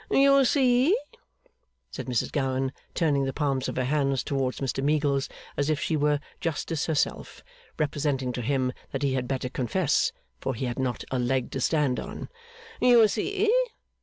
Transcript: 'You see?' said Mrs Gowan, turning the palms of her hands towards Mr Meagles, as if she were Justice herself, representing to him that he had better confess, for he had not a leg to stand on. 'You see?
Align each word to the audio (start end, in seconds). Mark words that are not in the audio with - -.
'You 0.09 0.43
see?' 0.45 0.97
said 1.91 2.07
Mrs 2.07 2.31
Gowan, 2.31 2.71
turning 2.95 3.25
the 3.25 3.33
palms 3.33 3.69
of 3.69 3.75
her 3.75 3.83
hands 3.83 4.23
towards 4.23 4.59
Mr 4.59 4.83
Meagles, 4.83 5.29
as 5.55 5.69
if 5.69 5.79
she 5.79 5.95
were 5.95 6.19
Justice 6.39 6.87
herself, 6.87 7.43
representing 7.77 8.31
to 8.33 8.41
him 8.41 8.73
that 8.93 9.03
he 9.03 9.13
had 9.13 9.27
better 9.27 9.47
confess, 9.47 10.11
for 10.39 10.55
he 10.55 10.65
had 10.65 10.79
not 10.79 11.03
a 11.11 11.19
leg 11.19 11.51
to 11.51 11.61
stand 11.61 11.99
on. 11.99 12.29
'You 12.81 13.07
see? 13.07 13.51